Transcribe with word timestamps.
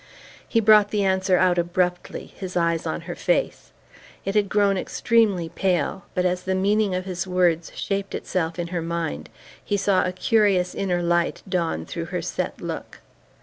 He 0.47 0.59
brought 0.59 0.89
the 0.89 1.03
answer 1.03 1.37
out 1.37 1.59
abruptly, 1.59 2.33
his 2.35 2.57
eyes 2.57 2.87
on 2.87 3.01
her 3.01 3.13
face. 3.13 3.71
It 4.25 4.33
had 4.33 4.49
grown 4.49 4.75
extremely 4.75 5.47
pale, 5.47 6.05
but 6.15 6.25
as 6.25 6.41
the 6.41 6.55
meaning 6.55 6.95
of 6.95 7.05
his 7.05 7.27
words 7.27 7.71
shaped 7.75 8.15
itself 8.15 8.57
in 8.57 8.69
her 8.69 8.81
mind 8.81 9.29
he 9.63 9.77
saw 9.77 10.03
a 10.03 10.11
curious 10.11 10.73
inner 10.73 11.03
light 11.03 11.43
dawn 11.47 11.85
through 11.85 12.05
her 12.05 12.21
set 12.23 12.59
look. 12.59 13.01